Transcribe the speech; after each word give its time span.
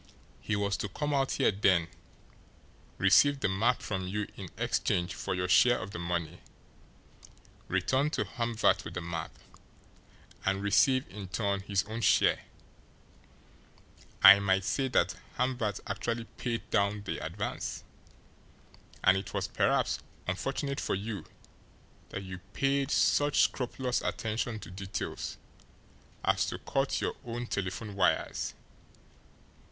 He 0.41 0.55
was 0.55 0.77
to 0.77 0.89
come 0.89 1.13
out 1.13 1.33
here 1.33 1.51
then, 1.51 1.87
receive 2.97 3.39
the 3.41 3.47
map 3.47 3.83
from 3.83 4.07
you 4.07 4.25
in 4.35 4.49
exchange 4.57 5.13
for 5.13 5.35
your 5.35 5.47
share 5.47 5.77
of 5.77 5.91
the 5.91 5.99
money, 5.99 6.41
return 7.67 8.09
to 8.09 8.25
Hamvert 8.25 8.83
with 8.83 8.95
the 8.95 9.01
map, 9.01 9.29
and 10.43 10.63
receive 10.63 11.07
in 11.07 11.27
turn 11.27 11.59
his 11.59 11.83
own 11.83 12.01
share. 12.01 12.45
I 14.23 14.39
might 14.39 14.63
say 14.63 14.87
that 14.87 15.13
Hamvert 15.37 15.79
actually 15.85 16.23
paid 16.37 16.67
down 16.71 17.03
the 17.03 17.19
advance 17.23 17.83
and 19.03 19.15
it 19.17 19.35
was 19.35 19.47
perhaps 19.47 19.99
unfortunate 20.25 20.79
for 20.79 20.95
you 20.95 21.25
that 22.09 22.23
you 22.23 22.39
paid 22.53 22.89
such 22.89 23.41
scrupulous 23.41 24.01
attention 24.01 24.57
to 24.61 24.71
details 24.71 25.37
as 26.25 26.47
to 26.47 26.57
cut 26.57 27.01
your 27.01 27.13
own 27.23 27.45
telephone 27.45 27.93
wires! 27.95 28.55